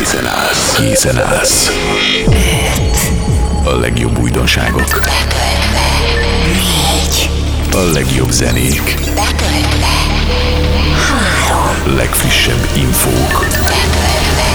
[0.00, 0.74] Készen állsz.
[0.76, 1.70] Készen állsz.
[3.64, 5.00] A legjobb újdonságok.
[6.46, 7.30] Négy,
[7.72, 8.94] A legjobb zenék.
[9.14, 9.86] betöltve.
[11.08, 13.38] Három, Legfrissebb infók.
[13.40, 14.48] betöltve.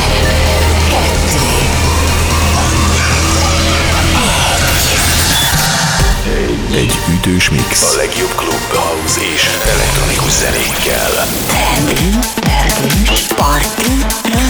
[6.75, 7.82] Egy ütős mix.
[7.93, 11.09] A legjobb klub, house és elektronikus zenékkel.
[11.48, 11.88] trend,
[12.34, 14.45] pörgős, röcs,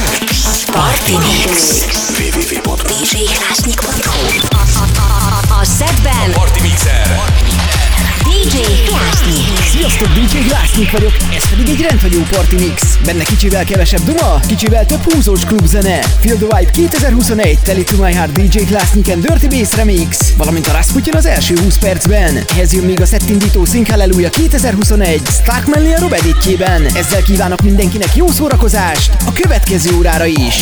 [0.76, 1.86] party mix.
[3.11, 4.86] djhlásnyik.hu A, a,
[5.56, 8.14] a, a setben Party Mixer.
[8.25, 9.65] DJ Klásnyik.
[9.71, 12.97] Sziasztok, DJ Glassnik vagyok, ez pedig egy rendhagyó party mix.
[13.06, 16.00] Benne kicsivel kevesebb duma, kicsivel több húzós klubzene.
[16.00, 20.33] Feel the Vibe 2021, Tell It To My Heart DJ Glassnik and Dirty Bass Remix,
[20.38, 22.43] valamint a Rasputin az első 20 percben.
[22.50, 26.86] Ehhez jön még a szettindító Sing Hallelujah 2021, Stark Melly a Rob editjében.
[26.86, 30.55] Ezzel kívánok mindenkinek jó szórakozást a következő órára is.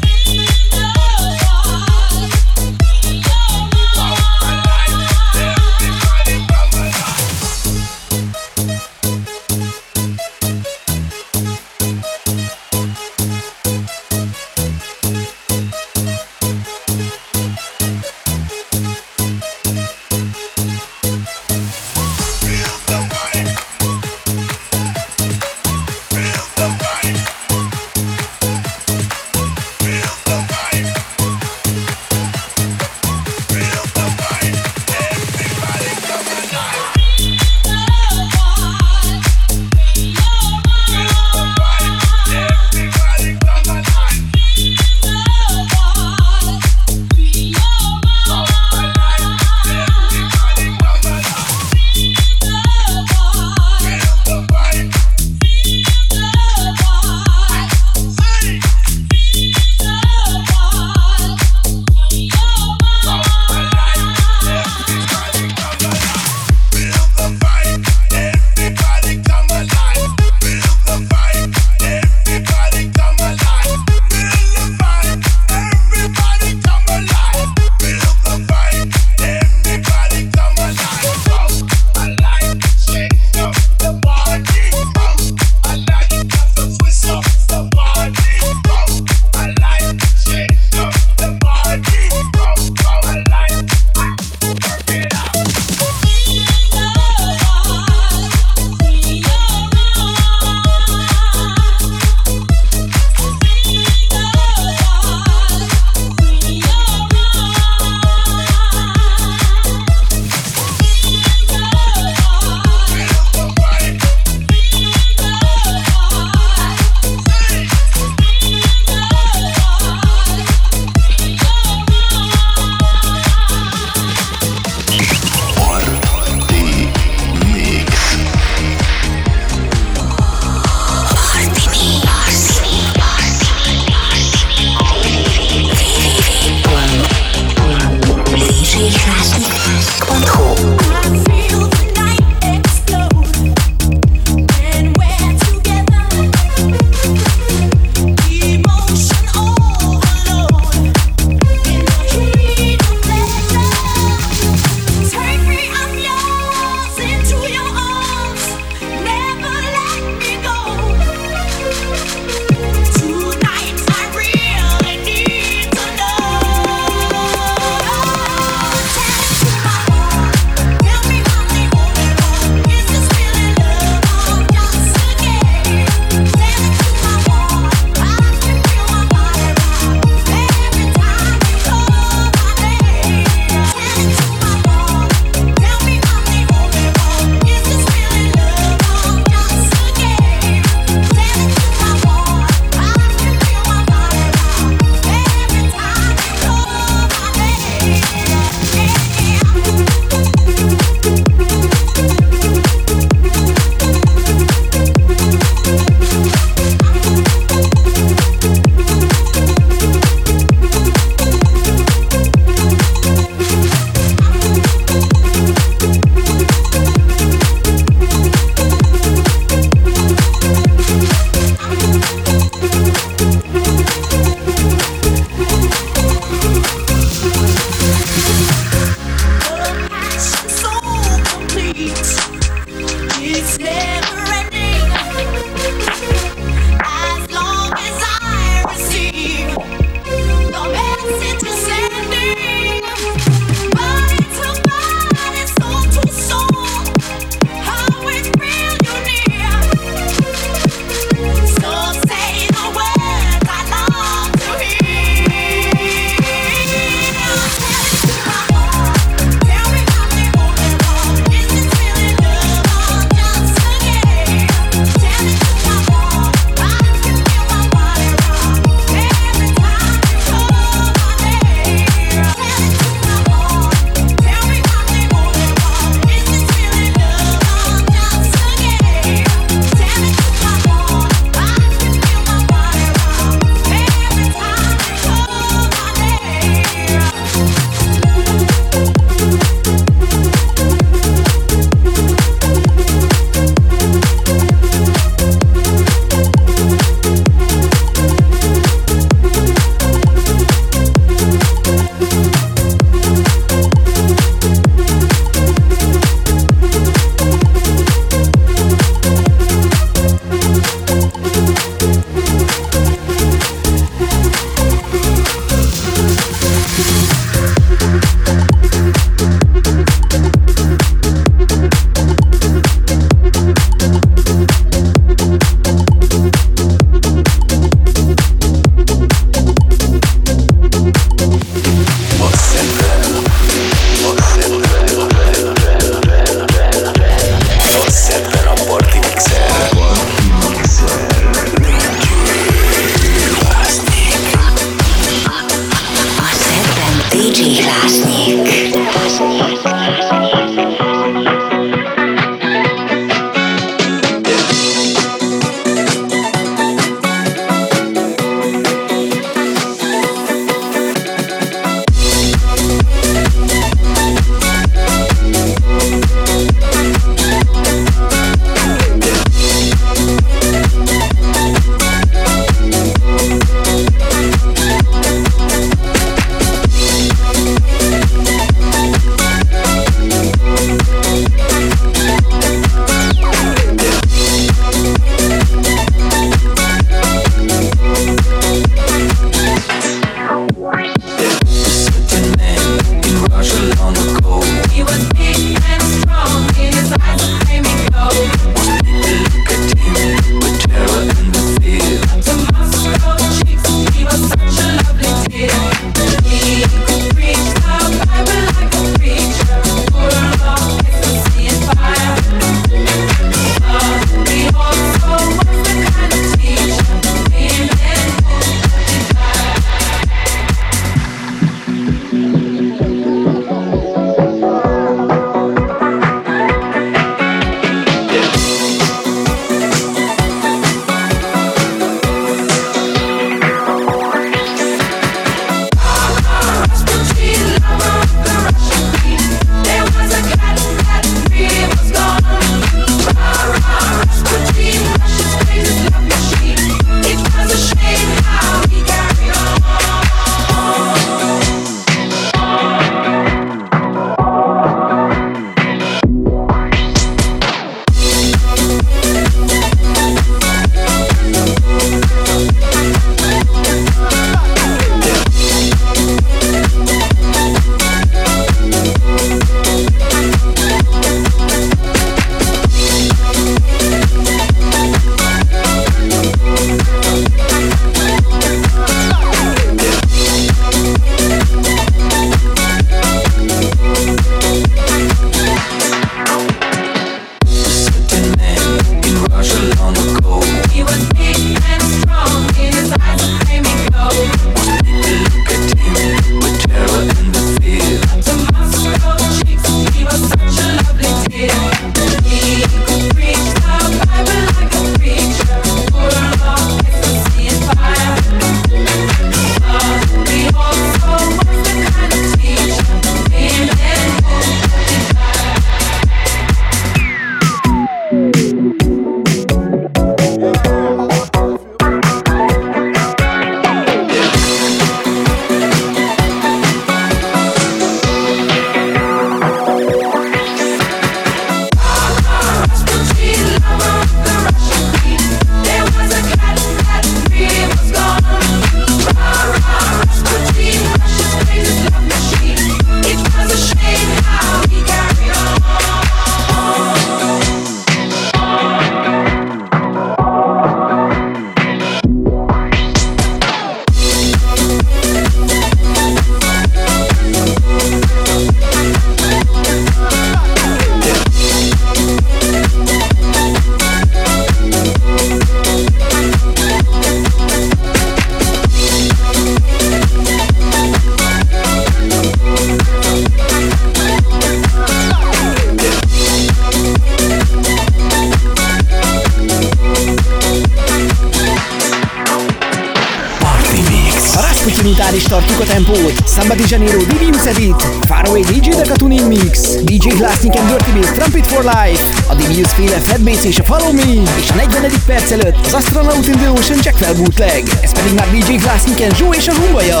[586.72, 587.76] Janeiro, Divius Edit,
[588.08, 592.72] Faraway DJ Deca Tuning Mix, DJ Glassnik and Dirty Bass, Trumpet for Life, a Divius
[592.72, 594.90] féle Fat Bass és a Follow Me, és a 40.
[595.06, 597.62] perc előtt az Astronaut in the Ocean Jack bootleg.
[597.82, 600.00] Ez pedig már DJ Glassnik and Joe és a Humbaja.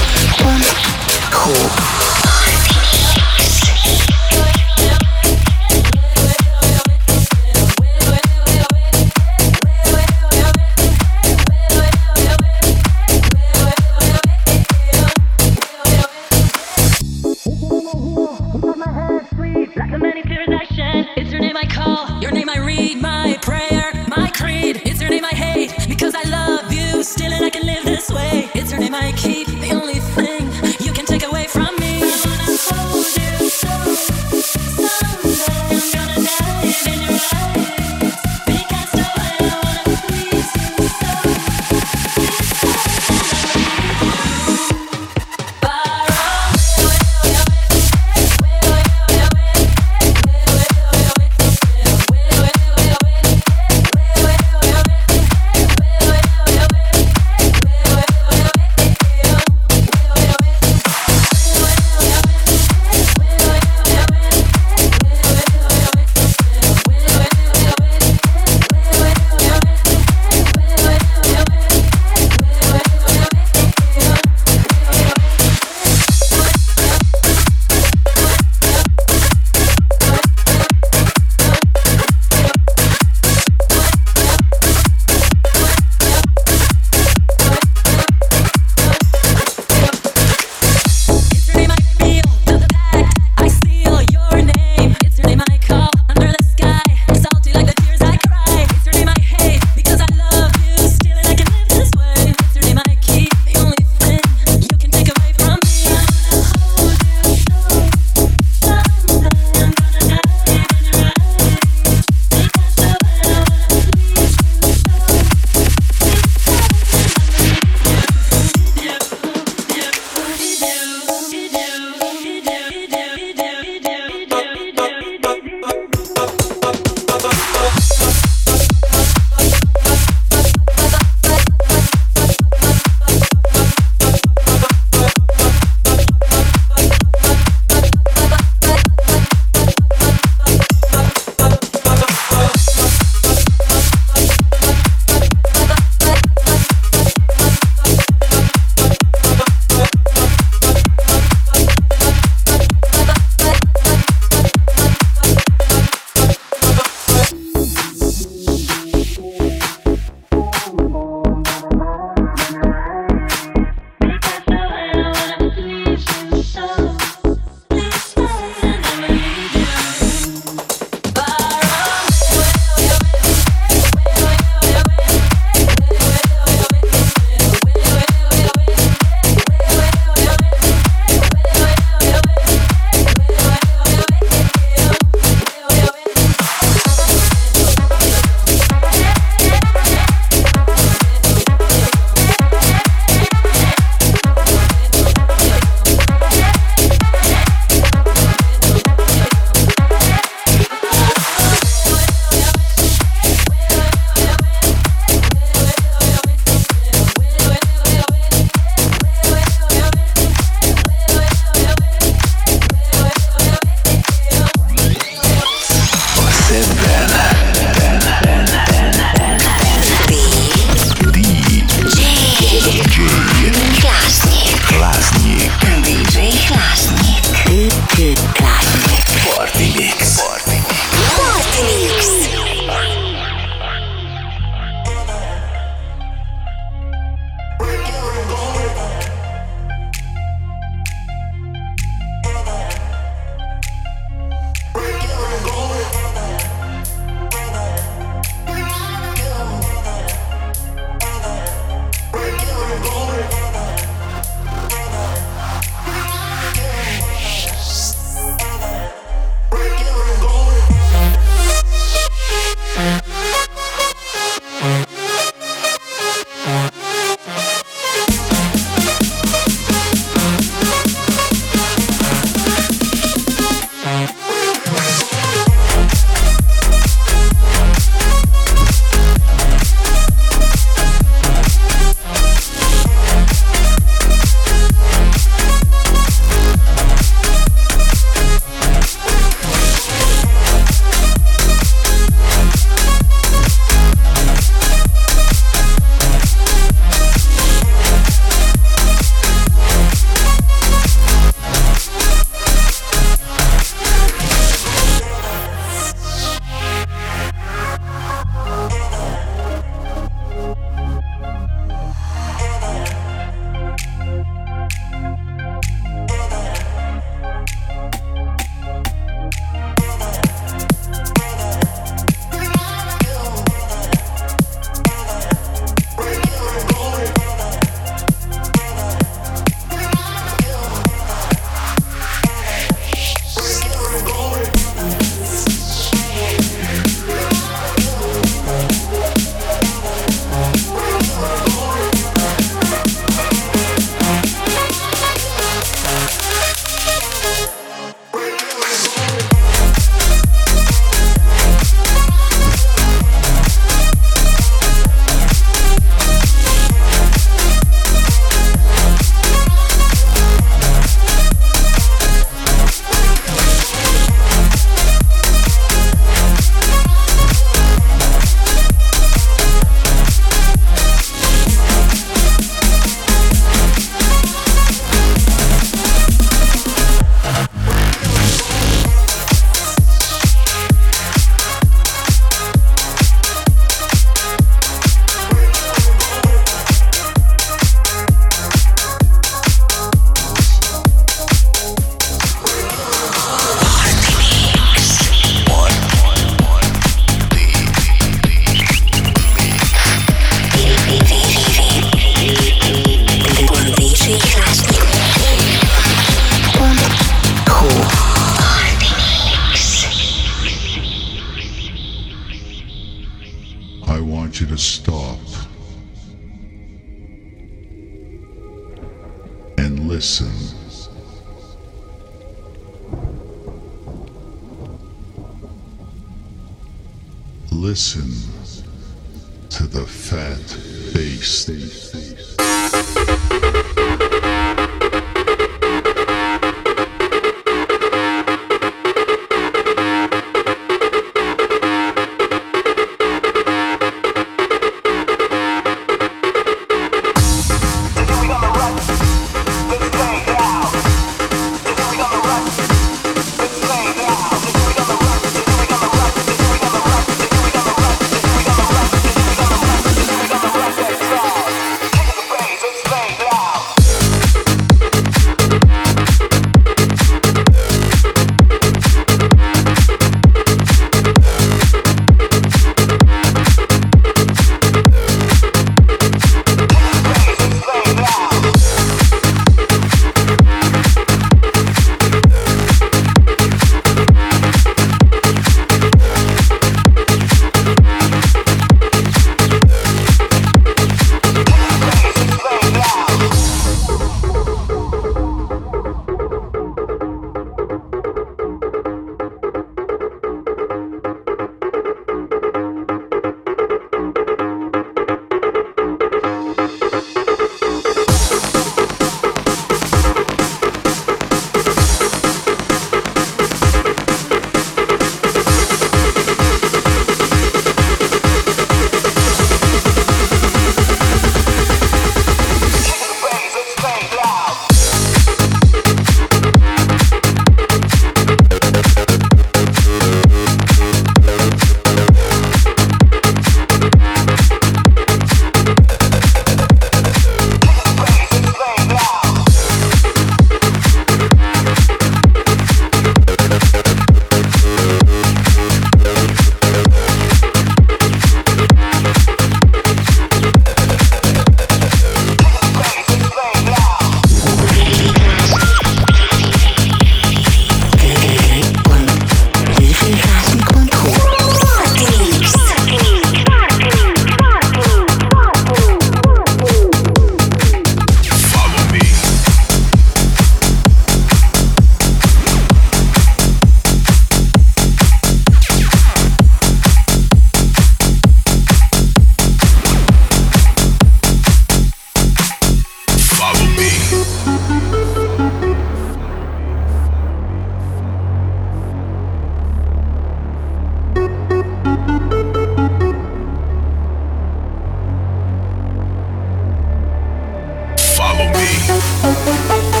[598.93, 600.00] Oh, oh, oh, oh.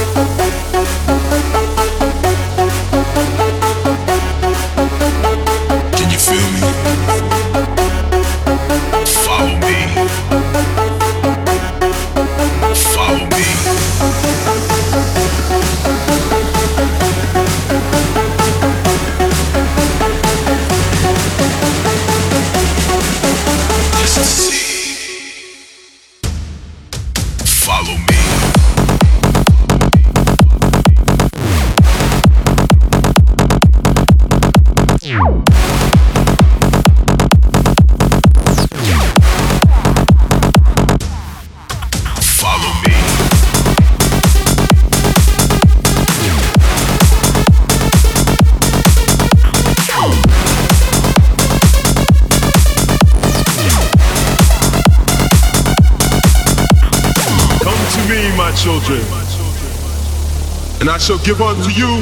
[61.31, 62.01] Give unto you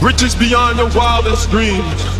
[0.00, 2.11] riches beyond your wildest dreams.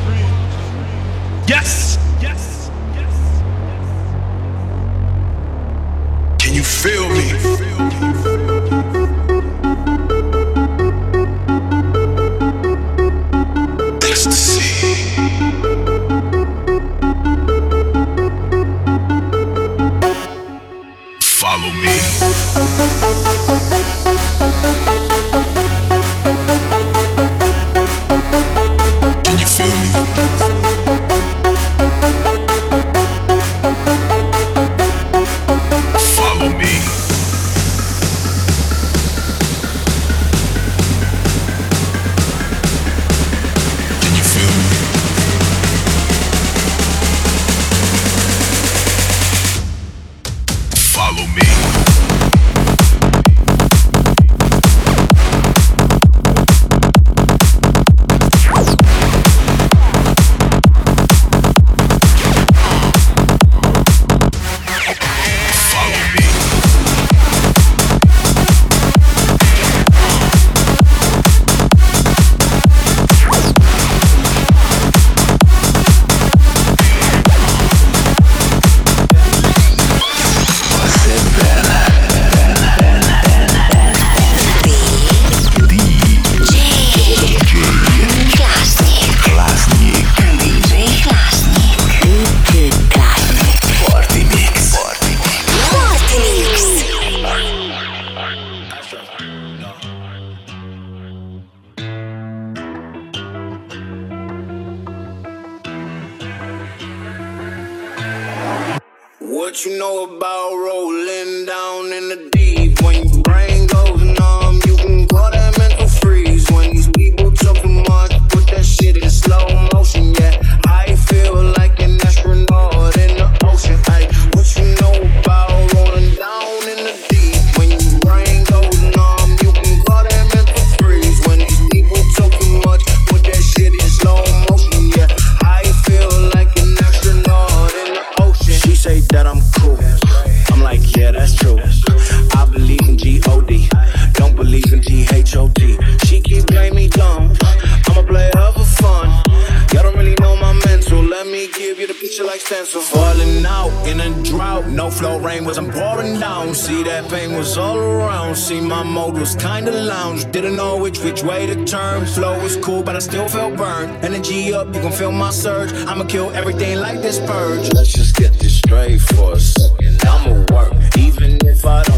[156.45, 156.55] down.
[156.55, 158.36] See, that pain was all around.
[158.36, 160.30] See, my mode was kinda lounge.
[160.32, 162.07] Didn't know which which way to turn.
[162.07, 164.05] Flow was cool, but I still felt burned.
[164.05, 165.72] Energy up, you can feel my surge.
[165.88, 167.72] I'ma kill everything like this purge.
[167.74, 170.03] Let's just get this straight for a second.
[170.05, 171.91] I'ma work, even if I don't.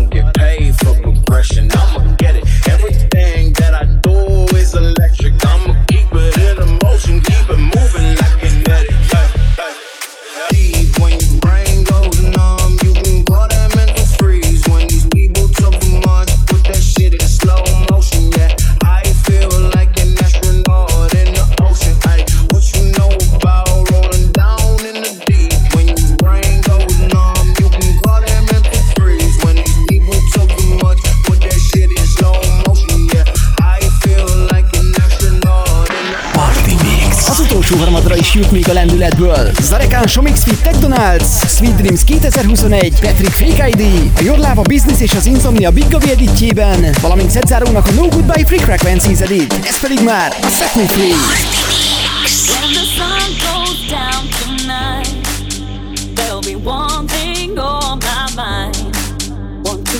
[38.68, 39.50] a lendületből.
[39.62, 45.26] Zarekán Somixti Tech Donalds, Sweet Dreams 2021, Patrick Fake ID, a Jorláva Business és az
[45.26, 49.54] Insomnia Big Gavi editjében, valamint Szedzárónak a No Goodbye Free Frequencies edit.
[49.68, 51.14] Ez pedig már a Fekun Free.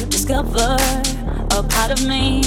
[0.08, 0.76] Discover
[1.50, 2.40] a part of me,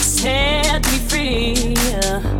[0.00, 2.39] set me free.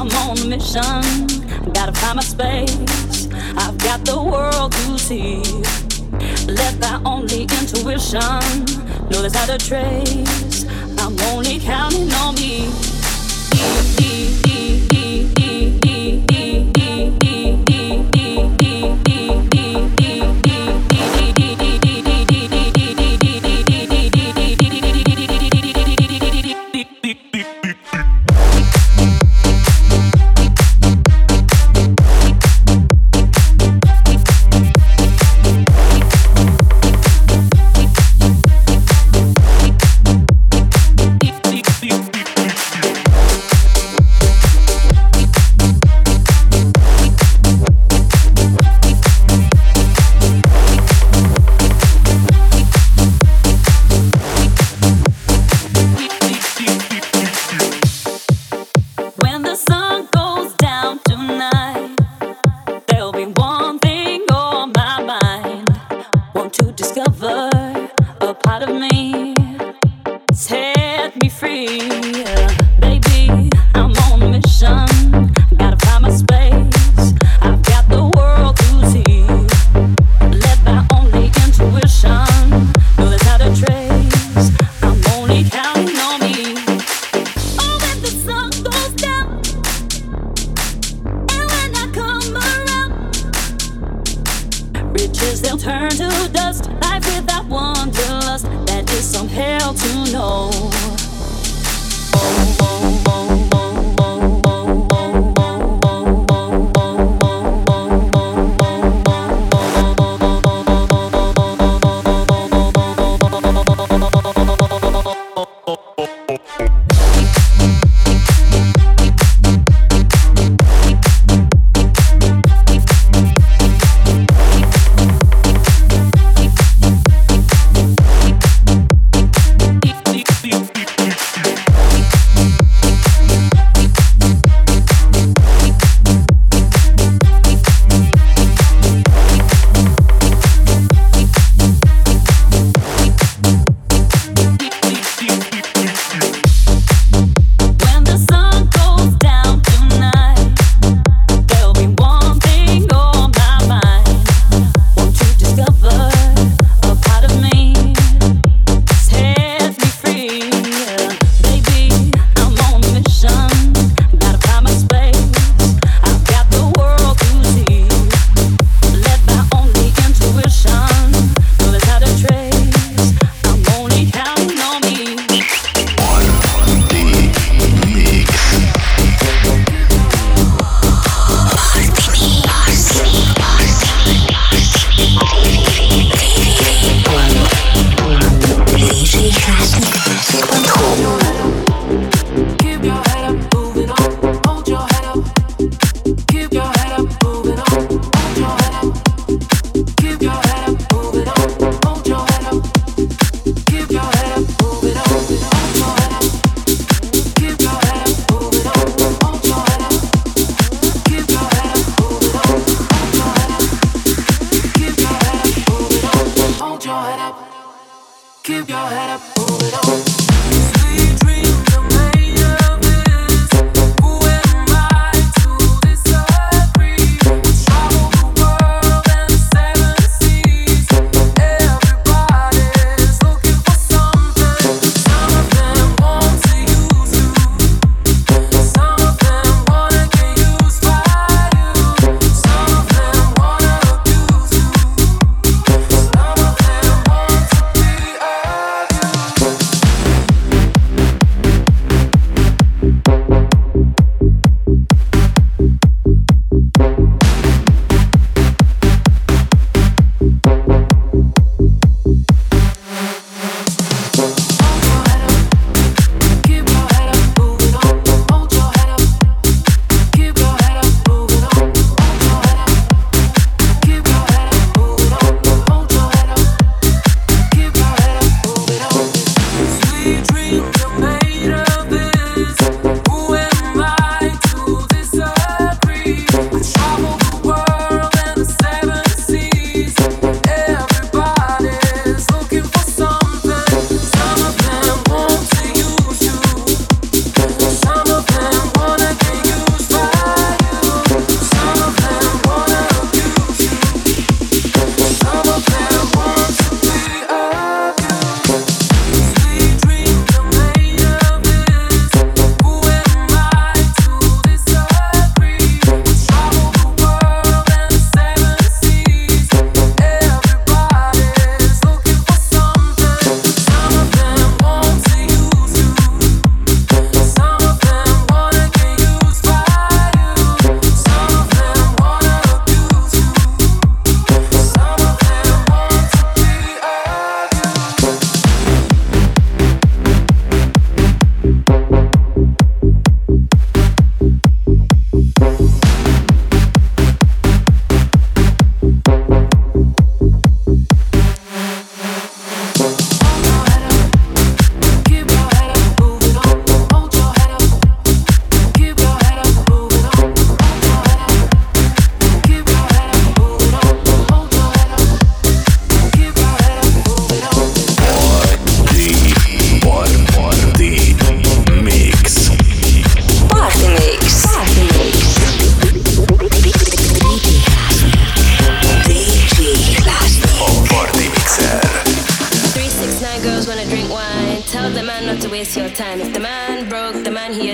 [0.00, 1.72] I'm on a mission.
[1.74, 3.28] Gotta find my space.
[3.58, 5.42] I've got the world to see.
[6.50, 8.64] Let that only intuition
[9.10, 10.64] know there's how to trace.
[10.98, 12.70] I'm only counting on me.
[13.52, 14.49] E, e, e.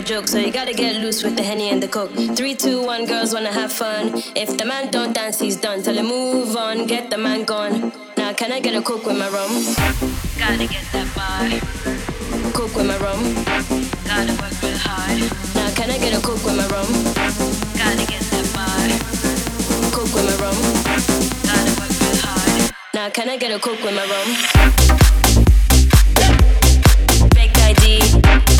[0.07, 2.13] joke, so you gotta get loose with the henny and the coke.
[2.37, 4.23] Three, two, one, girls wanna have fun.
[4.37, 5.83] If the man don't dance, he's done.
[5.83, 7.93] Tell him move on, get the man gone.
[8.17, 9.51] Now can I get a coke with my rum?
[10.39, 11.51] Gotta get that bar.
[12.53, 13.21] Coke with my rum.
[14.07, 15.19] Gotta work real hard.
[15.57, 16.87] Now can I get a coke with my rum?
[17.75, 18.87] Gotta get that bar.
[19.91, 20.59] Coke with my rum.
[21.51, 22.71] Gotta work real hard.
[22.95, 24.29] Now can I get a coke with my rum?
[27.35, 28.56] Big ID.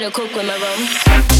[0.00, 1.39] gonna cook with my room.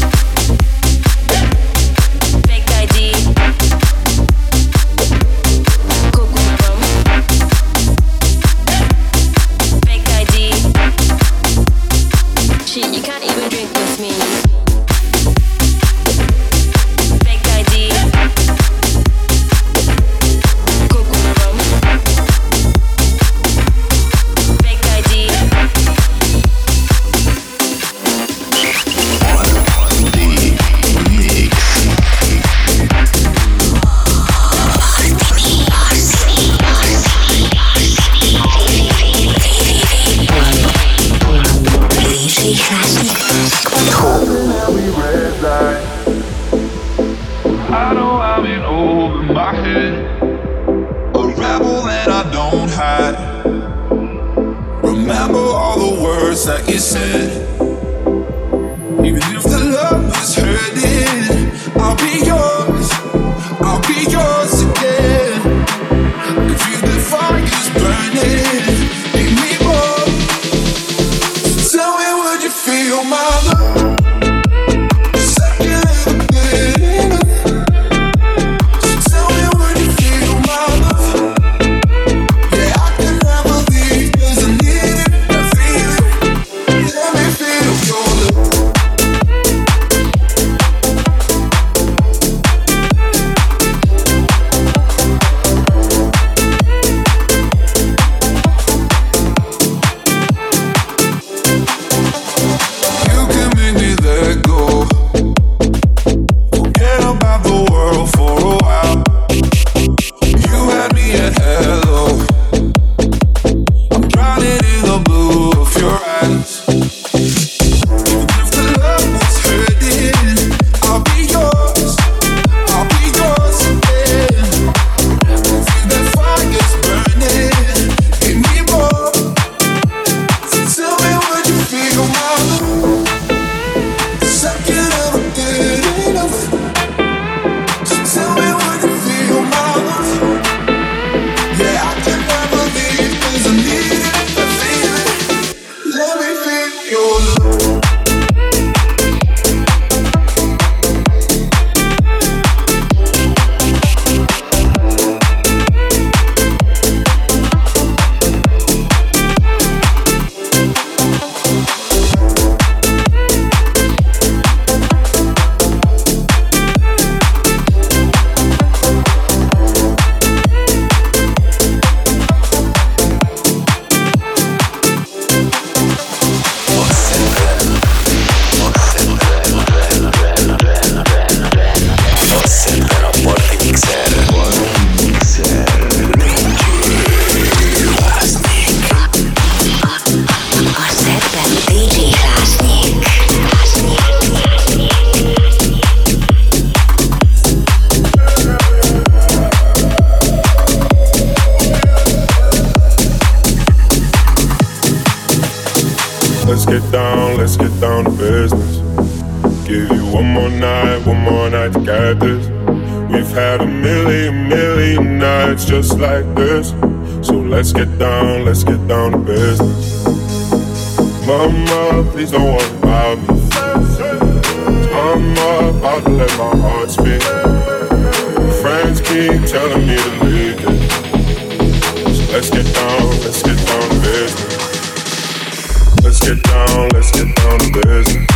[234.21, 238.27] Let's get down, let's get down to business.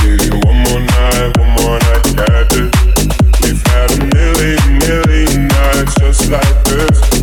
[0.00, 2.06] Give you one more night, one more night.
[3.42, 7.15] We've had a million, million nights just like this.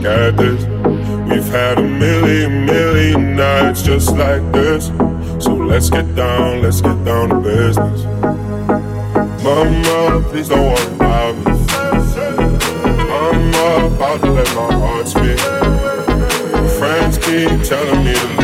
[0.00, 0.64] Get this.
[1.28, 4.86] We've had a million, million nights just like this.
[5.44, 8.04] So let's get down, let's get down to business.
[9.42, 11.52] Mama, please don't worry about me.
[13.12, 15.38] I'm about to let my heart speak.
[16.78, 18.41] Friends keep telling me to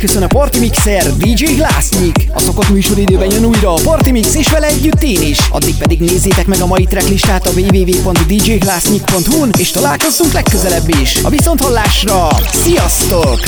[0.00, 2.28] elköszön a Party Mixer, DJ Glassnyik.
[2.32, 5.38] A szokott műsoridőben jön újra a Party Mix, és vele együtt én is.
[5.50, 11.16] Addig pedig nézzétek meg a mai tracklistát a www.djglassnyik.hu-n, és találkozzunk legközelebb is.
[11.22, 13.40] A viszonthallásra, sziasztok!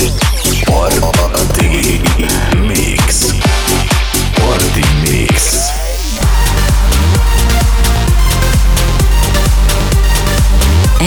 [0.64, 1.66] Party
[2.66, 3.34] Mix
[4.34, 5.61] Party Mix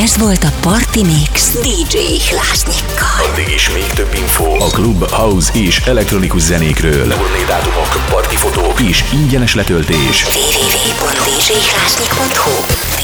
[0.03, 1.97] Ez volt a Party Mix DJ
[2.29, 3.25] Hlásnyikkal.
[3.31, 7.07] Addig is még több info a klub, house és elektronikus zenékről.
[7.07, 10.25] Turné dátumok, partifotók és ingyenes letöltés.
[10.25, 12.94] www.djhlásnyik.hu